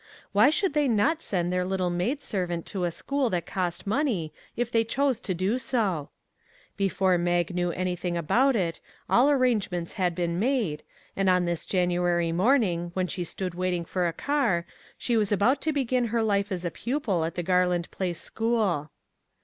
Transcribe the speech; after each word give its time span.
Why 0.31 0.49
should 0.49 0.73
they 0.73 0.87
not 0.87 1.21
send 1.21 1.53
their 1.53 1.63
little 1.63 1.91
maid 1.91 2.23
servant 2.23 2.65
to 2.65 2.85
a 2.85 2.89
school 2.89 3.29
that 3.29 3.45
cost 3.45 3.85
money, 3.85 4.33
if 4.55 4.71
they 4.71 4.83
chose 4.83 5.19
to 5.19 5.35
do 5.35 5.59
so? 5.59 6.09
Before 6.75 7.19
Mag 7.19 7.53
knew 7.53 7.69
anything 7.71 8.17
about 8.17 8.55
it, 8.55 8.79
all 9.07 9.27
ar 9.27 9.37
rangements 9.37 9.93
had 9.93 10.15
been 10.15 10.39
made, 10.39 10.81
and 11.15 11.29
on 11.29 11.45
this 11.45 11.67
Janu 11.67 11.97
ary 12.07 12.31
morning, 12.31 12.89
when 12.95 13.05
she 13.05 13.23
stood 13.23 13.53
waiting 13.53 13.85
for 13.85 14.07
a 14.07 14.11
car, 14.11 14.65
310 14.65 14.65
A 14.65 14.65
MEMORABLE 14.65 14.95
BIRTHDAY 14.95 15.05
she 15.05 15.17
was 15.17 15.31
about 15.31 15.61
to 15.61 15.71
begin 15.71 16.11
her 16.11 16.23
life 16.23 16.51
as 16.51 16.65
a 16.65 16.71
pupil 16.71 17.23
at 17.23 17.35
the 17.35 17.43
Garland 17.43 17.91
Place 17.91 18.19
school. 18.19 18.89